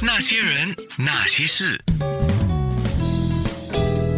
[0.00, 1.80] 那些人，那些事，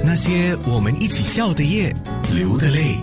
[0.04, 1.94] 那些我们一起笑的夜，
[2.34, 2.98] 流的泪。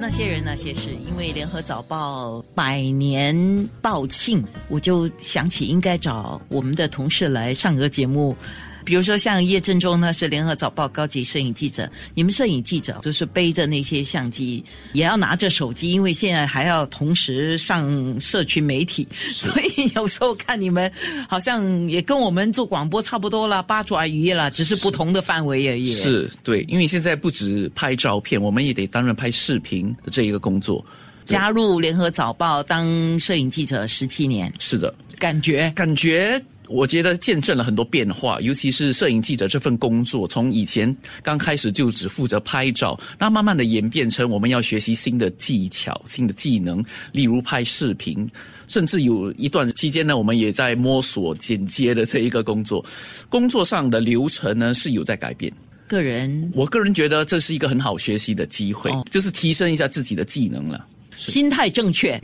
[0.00, 8.36] 那些人那些事，因为联合早报百年报庆，我就想起应该找我们的同事来上个节目。
[8.84, 11.90] 比如说像叶振中呢，是联合早报高级摄影记者。
[12.14, 20.90] 你们摄影记者就是背着那些相机，也要拿着手机，因为现在还要同时上社群媒体，所以有时候看你们
[21.28, 25.88] 好像也跟我们做广播差不多了，八爪鱼了，只是不同的范围而已。
[25.88, 30.84] 是对，因为现在不止拍照片，我们也得担任拍视频的这一个工作。
[31.24, 36.42] 加入联合早报当摄影记者十七年，是的，感觉感觉。
[36.70, 48.28] 我觉得见证了很多变化，尤其是摄影记者这份工作，从以前刚开始就只负责拍照，那慢慢的演变成我们要学习新的技巧、新的技能，例如拍视频，
[48.68, 52.84] 甚至有一段期间呢，我们也在摸索剪接的这一个工作，
[53.28, 55.52] 工作上的流程呢是有在改变。
[55.88, 60.86] 个人，我个人觉得这是一个很好学习的机会，就是提升一下自己的技能了。
[61.20, 62.20] 心态正确，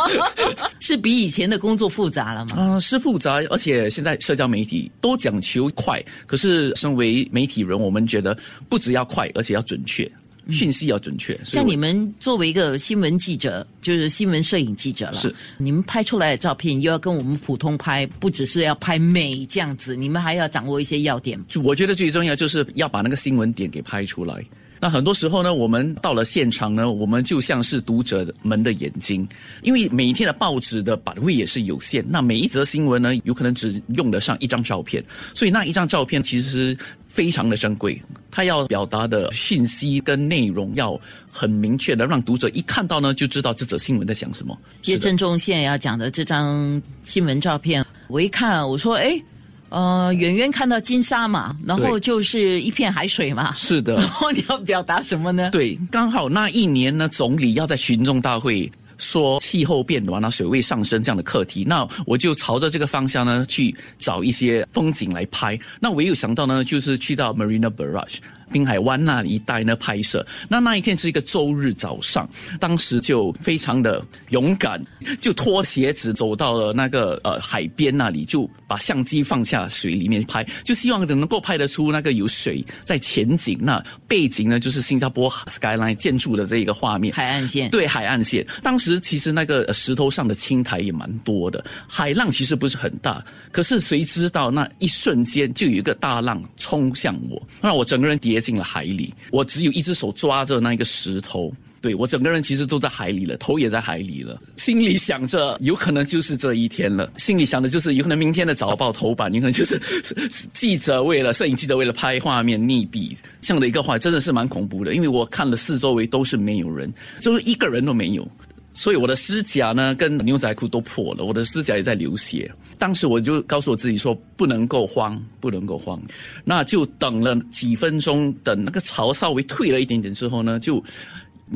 [0.78, 2.56] 是比以前的工作复杂了吗？
[2.56, 6.02] 啊，是复杂，而且现在社交媒体都讲求快。
[6.26, 8.36] 可是，身为媒体人，我们觉得
[8.68, 10.10] 不只要快，而且要准确，
[10.50, 11.38] 讯息要准确。
[11.44, 21.42] 像你们作为一个新闻记者，就是新闻摄影记者了，是你们拍出来的照片又要跟我们普通拍，不只是要拍美这样子，你们还要掌握一些要点。
[21.64, 24.44] 我觉得最重要就是要把那个新闻点给拍出来。
[24.82, 29.28] 那很多时候呢，我们到了现场呢，我们就像是读者们的眼睛，
[29.62, 36.74] 因为每一天的报纸的版位也是有限，那每一则新闻呢，有可能只用得上一张照片，所以那一张照片其实
[37.06, 40.98] 非常的珍贵，它要表达的讯息跟内容要
[41.30, 44.58] 很明确的，让读者一看到呢，就知道这则新闻在讲什么。
[44.84, 49.22] 叶正中现在要讲的这张新闻照片，我一看，我说，哎。
[49.70, 53.52] 呃，远远看到金沙嘛，然后就是一片海水嘛。
[53.54, 53.96] 是的。
[53.96, 55.48] 然后你要表达什么呢？
[55.50, 65.58] 对，刚好那一年呢，总理要在群众大会说气候变暖啊、水位上升这样的课题，那我就朝着这个方向呢去找一些风景来拍。
[65.80, 68.18] 那我有想到呢，就是去到 Marina Barrage。
[68.50, 72.28] 滨海湾那一带呢拍摄，那那一天是一个周日早上，
[72.58, 74.84] 当时就非常的勇敢，
[75.20, 88.44] 就脱鞋子走到了那个呃海边那里，就把相机放下水里面拍，就希望能够拍得出那个有水在前景，那背景呢就是新加坡 skyline 建筑的这一个画面，海岸线，对海岸线。
[88.62, 98.39] 当时其实那个石头上的青苔也蛮多的，海浪其实不是很大，可是谁知道那一瞬间就有一个大浪冲向我，让我整个人跌。
[98.40, 109.80] 进了海里，我只有一只手抓着那一个石头，对我整个人其实都在海里了，头也在海里了，心里想着有可能就是这一天了，心里想的就是有可能明天的早报头版，有可能就是
[110.52, 118.26] 记者为了摄影记者为了拍画面溺毙这样的一个话，真的是蛮恐怖的，因为我看了四周围都是没有人，就是一个人都没有。
[118.72, 122.50] 所以我的指甲呢，跟牛仔裤都破了，我的指甲也在流血。
[122.78, 126.00] 当时我就告诉我自己说，不能够慌，不能够慌。
[126.44, 130.82] 那就等了几分钟，等那个潮稍微退了一点点之后呢，就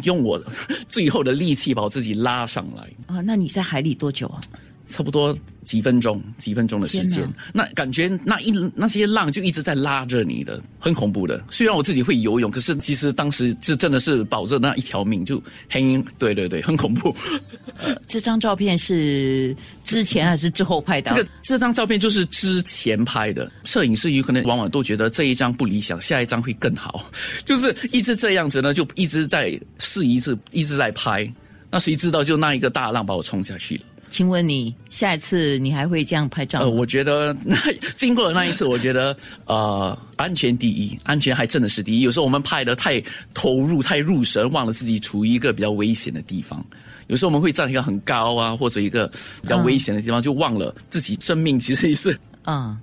[0.03, 0.43] 用我
[0.89, 2.83] 最后的力气把我自己拉上来。
[3.07, 4.41] 啊，那你在海里多久啊？
[4.87, 11.43] 差不多几分钟，几分钟的时间，那感觉那一那些浪就一直在拉着你的，很恐怖的。
[11.51, 17.15] 虽然我自己会游泳，可是其实当时是真的是保着那一条命就很，对对对，很恐怖。
[18.07, 21.11] 这张照片是之前还是之后拍的？
[21.11, 23.51] 这个这张照片就是之前拍的。
[23.65, 27.11] 摄影师有可能往往都觉得这一张不理想，下一张会更好，
[27.45, 31.31] 就是一直这样子呢，就一直在试一次，一直在拍。
[31.71, 33.83] 那谁知道就那一个大浪把我冲下去了。
[34.09, 36.67] 请问你下一次你还会这样拍照吗？
[36.67, 37.57] 呃，我觉得那
[37.97, 39.17] 经过了那一次，我觉得
[39.47, 42.01] 呃，安全第一，安全还真的是第一。
[42.01, 46.65] 有时候我们拍的太投入、太入神，忘了自己处于一个比较危险的地方。
[47.09, 49.07] 有时候我们会站一个很高啊，或者一个
[49.43, 52.79] 比较危险的地方，就忘了自己生命其实也是啊。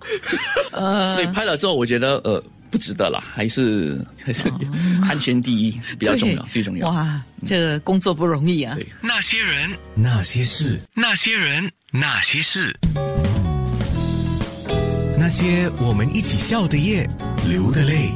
[1.16, 2.44] 所以拍了之后，我觉得呃。
[2.72, 4.48] 不值得了，还是还是
[5.04, 6.90] 安全第一比较重要，最重要。
[6.90, 8.78] 哇，这个工作不容易啊！
[9.02, 12.74] 那些人，那些事，那些人，那些事，
[15.18, 17.08] 那些我们一起笑的夜，
[17.46, 18.10] 流的泪。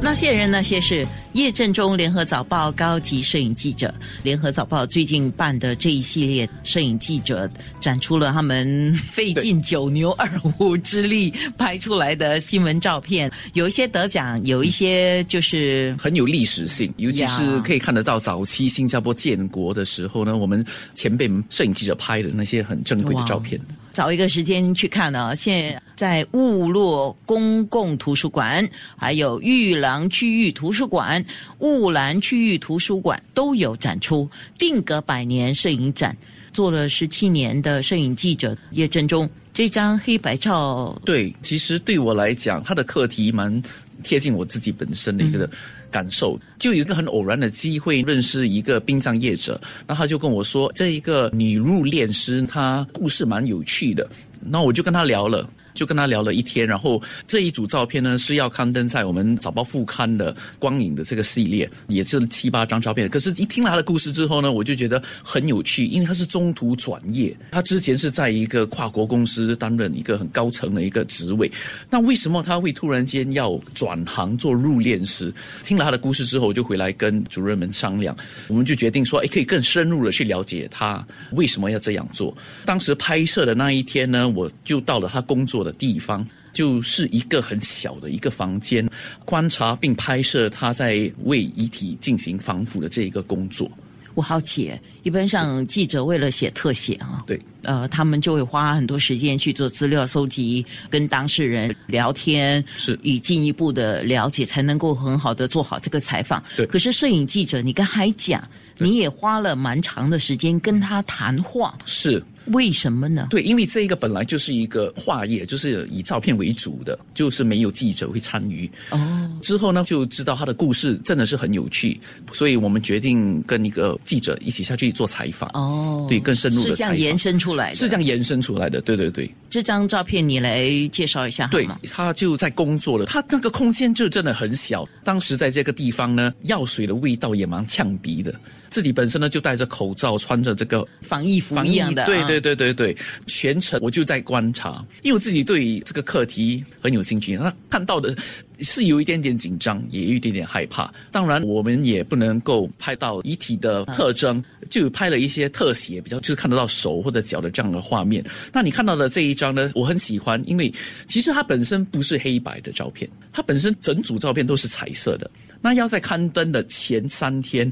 [0.00, 1.06] 那些人，那些事。
[1.34, 3.92] 叶振中，联合早报高级摄影记者。
[4.22, 7.48] 联合早报最近办的这一系列摄影记者
[7.80, 20.62] 展出了他们费尽九牛二虎之力拍出来的新闻照片，有一些得奖，有一些就是很有历史性，尤其是可以看得到早期新加坡建国的时候呢，我们
[20.94, 23.58] 前辈摄影记者拍的那些很珍贵的照片。
[23.92, 25.36] 找一个时间去看呢。
[25.36, 31.21] 现在雾落公共图书馆，还有玉廊区域图书馆、
[31.58, 34.28] 雾兰区域图书馆都有展出。
[34.58, 36.16] 定格百年摄影展，
[36.52, 43.62] 做了十七年的摄影记者叶振中，这张黑白照，对，其实对我来讲，他的课题蛮
[44.02, 45.48] 贴近我自己本身的一个。
[45.92, 54.08] 感受就有一个很偶然的机会认识一个殡葬业者，那他就跟我说，这一个女入殓师，她故事蛮有趣的，
[54.40, 55.46] 那我就跟他聊了。
[55.74, 63.08] 就跟他聊了一天，然后这一组照片呢是要刊登在我们早报副刊的光影的这个系列，也是七八张照片。
[63.08, 71.50] 可是，一听了他的故事之后呢，我就觉得很有趣，因为他是中途转业，他之前是在一个跨国公司担任一个很高层的一个职位。
[71.90, 75.32] 那为什么他会突然间要转行做入殓师？
[75.64, 78.16] 听了他的故事之后，我就回来跟主任们商量，
[78.48, 82.34] 我们就决定说，哎，可以更深入的去了解他为什么要这样做。
[82.64, 85.72] 当时拍摄的那一天呢，我就到了他工作作。
[85.72, 88.84] 的地方就是一个很小的一个房间，
[89.24, 93.70] 观察并拍摄他在为遗体进行防腐的这一个工作。
[94.14, 94.72] 我好奇，
[95.04, 106.42] 一般上记者为了写特写啊，对，呃，他们就会花很多时间去做资料搜集，跟当事人聊天，是以进一步的了解，才能够很好的做好这个采访。
[106.56, 108.42] 对，可是摄影记者，你刚才讲，
[108.78, 112.20] 你也花了蛮长的时间跟他谈话，是。
[112.46, 113.28] 为什么呢？
[113.30, 118.70] 对，因为这一个本来就是一个画业，就是以照片为主的，就是没有记者会参与。
[118.90, 122.00] 哦，之后呢，就知道他的故事真的是很有趣，
[122.30, 125.48] 所以我们决定跟一个记者一起下去做采访。
[125.54, 128.80] 哦，对，更深入的是这样延伸出来的，是这样延伸出来的。
[128.80, 134.88] 对对对，这张照片你来介绍一下对，他就在工作了，他那个空间就真的很小。
[135.04, 138.34] 当时在这个地方呢，药水的味道也蛮呛鼻的。
[138.72, 142.96] 自己本身呢就戴着口罩，穿着这个防疫服一样的，对对对对对，
[143.26, 147.36] 全程我就在观察，因为我自己对这个课题很有兴趣。
[147.36, 148.16] 那看到的
[148.60, 150.90] 是有一点点紧张，也有一点点害怕。
[151.10, 158.24] 当然，我们也不能够拍到遗体的特征，就拍了一些特写，比较就是看得到手或者脚的这样的画面。
[158.54, 160.72] 那你看到的这一张呢，我很喜欢，因为
[161.06, 165.30] 其实它本身不是黑白的照片，它本身整组照片都是彩色的。
[165.60, 167.70] 那要在刊登的前三天。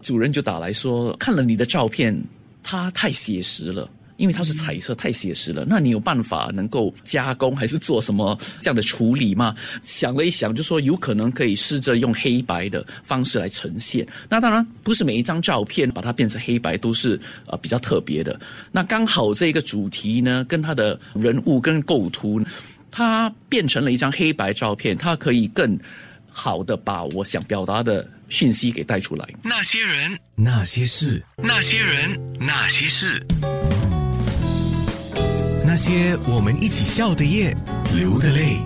[0.00, 2.18] 主人就打来说，看了你的照片，
[2.62, 5.64] 它太写实了，因为它是彩色，太写实了。
[5.66, 9.54] 那你有办法能够加工还是做什么这样的处理吗？
[9.82, 14.06] 想了一想，就说有可能可以试着用黑白的方式来呈现。
[14.28, 18.38] 那当然不是每一张照片把它变成黑白都是呃比较特别的。
[18.72, 22.40] 那刚好这个主题呢，跟它的人物跟构图，
[22.90, 25.78] 它变成了一张黑白照片，它可以更
[26.28, 28.06] 好的把我想表达的。
[28.30, 29.28] 讯息给带出来。
[29.42, 33.22] 那些人，那些事，那些人，那些事，
[35.66, 37.54] 那些我们一起笑的夜，
[37.94, 38.56] 流的泪。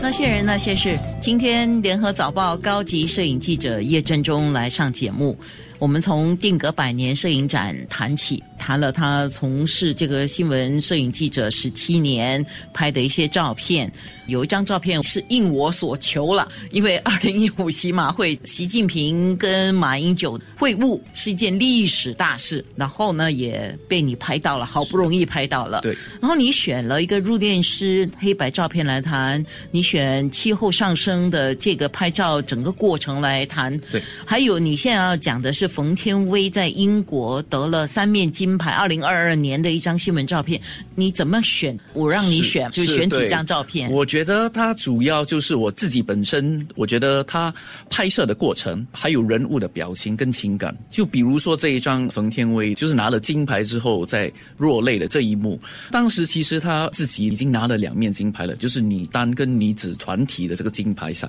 [0.00, 0.98] 那些人，那些事。
[1.20, 5.38] 今天，联合早报高级摄影记者叶振中来上节目。
[5.84, 12.42] 我们从定格百年摄影展谈起，谈了他从事这个新闻摄影记者十七年
[12.72, 13.92] 拍的一些照片。
[14.26, 25.82] 有一张照片是应我所求了，因为 二零一五习马会，习近平跟马英九会晤是一件历史大事，然后呢也被你拍到了，好不容易拍到了。
[25.82, 25.94] 对。
[26.18, 33.76] 然后你选了一个入殓师黑白照片来谈，你选气候上升的这个拍照整个过程来谈。
[33.92, 34.02] 对。
[34.24, 35.68] 还有你现在要讲的是。
[35.74, 40.60] 冯天薇在英国得了三面金牌，二零二二年的一张新闻照片，
[40.94, 41.76] 你怎么选？
[41.94, 43.90] 我让你选，就选几张照片。
[43.90, 47.52] 我觉得它主要就是我自己本身，我觉得它
[47.90, 50.72] 拍摄的过程，还有人物的表情跟情感。
[50.88, 55.60] 就比如说这一张冯天薇，就是拿了金牌之后在落泪的这一幕。
[55.90, 61.28] 当时其实他自己已经拿了两面金牌了，就是女单跟女子团体的这个金牌赛。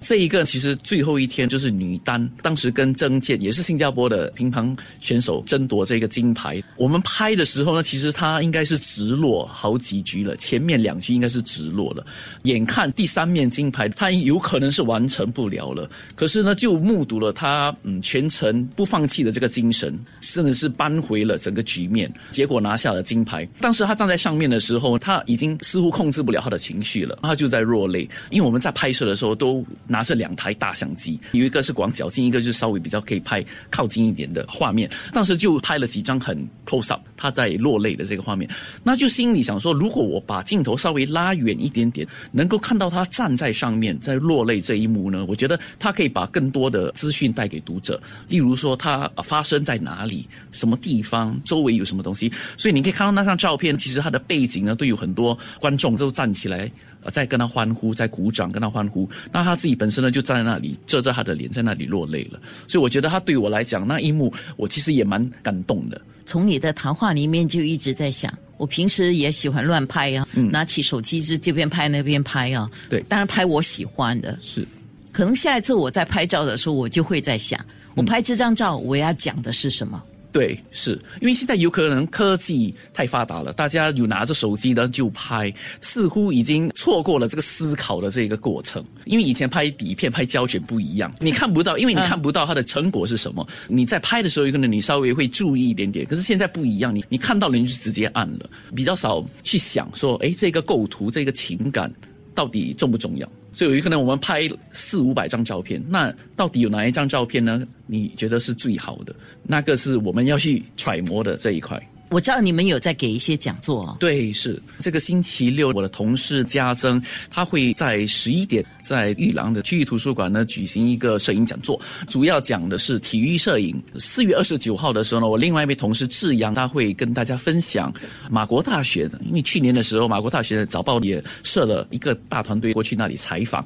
[0.00, 3.71] 这一个其实最后一天就是女单，当时跟曾健也是。
[3.72, 6.62] 新加坡的乒乓选手争夺这个金牌。
[6.76, 12.04] 我们拍的时候呢，其实他应该是直落好几局了，前面两局应该是直落了。
[12.42, 15.88] 眼看第三面金牌，他有可能是完成不了了。
[16.14, 23.48] 可是呢，就目睹了他嗯全程不放弃的这个精神，甚至是扳回了整个局面，结果拿下了金牌。
[23.58, 28.06] 当时他站在上面的时候，他已经似乎控制不了他的情绪了，他就在落泪。
[28.28, 34.90] 因为我们在拍摄的时候都拿着两台大相机，有一个是广角镜，一个就是稍微比较可以拍靠近一点的画面。
[35.12, 38.48] 当时就拍了几张很 close up 他在落泪的这个画面，
[38.82, 52.32] 那就心里想说，如果我把镜头稍微拉远一点点，能够看到他站在上面在落泪这一幕呢，我觉得他可以把更多的资讯带给读者，例如说他发生在哪里、什么地方、周围有什么东西。
[52.56, 56.70] 所以你可以看到那张照片，其实它的背景呢都有很多观众都站起来。
[57.10, 59.08] 在跟他欢呼，在鼓掌，跟他欢呼。
[59.32, 62.40] 那他自己本身呢，就站在那里遮着他的脸，在那里落泪了。
[62.68, 66.00] 所以我觉得他对我来讲那一幕，我其实也蛮感动的。
[66.24, 72.70] 从你的谈话里面就一直在想，我平时也喜欢乱拍啊，拿起手机就这边拍那边拍啊。
[72.88, 74.38] 对，当然拍我喜欢的。
[74.40, 74.66] 是，
[75.10, 77.58] 可能下一次我在拍照的时候，我就会在想，
[77.96, 80.02] 我拍这张照我要讲的是什么。
[80.32, 88.82] 对，是因为现在有可能科技太发达了，大家有拿着手机的就拍，似乎已经错过了这个思考的这个过程。
[89.04, 93.46] 因为以前拍底片、拍胶卷不一样，你看不到，因为你看不到它的成果是什么。
[93.68, 101.92] 你在拍的时候，有可能你稍微会注意一点点，可是现在不一样，你你看到了你就直接按了，比较少去想说，哎，这个构图、这个情感
[102.34, 103.30] 到底重不重要。
[103.52, 107.66] 所以有可能我们拍四五百张照片，那到底有哪一张照片呢？
[107.86, 109.14] 你觉得是最好的？
[109.42, 111.80] 那个是我们要去揣摩的这一块。
[112.12, 114.62] 我知道你们有在给一些讲座，对，是。
[114.80, 123.82] 这个星期六，我的同事家珍，他会在十一点在玉郎的区域图书馆呢举行一个摄影讲座，主要讲的是体育摄影。
[123.98, 127.90] 四月二十九号的时候呢，我另外一位同事志阳，他会跟大家分享
[128.30, 129.08] 马国大学。
[129.08, 133.64] 的，因为去年的时候，马国大学的早报也设了一个大团队过去那里采访，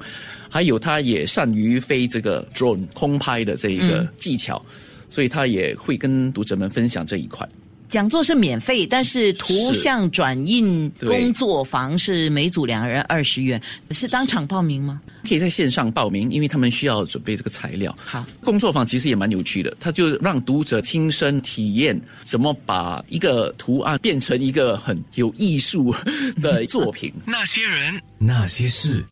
[0.49, 4.63] 还有他也善于飞这个 drone 空拍的这一个技巧，
[5.09, 7.45] 所以他也会跟读者们分享这一块。
[7.97, 15.01] 讲座是免费，但是图像转印工作坊是每组两个人二十元，是当场报名吗？
[15.27, 17.93] 可以在线上报名，因为他们需要准备这个材料。
[18.05, 25.91] 好，工作坊其实也蛮有趣的，他就让读者亲身体验怎么把一个图案变成一个很有艺术
[26.39, 27.11] 的作品。
[27.25, 29.03] 那些人，那些事。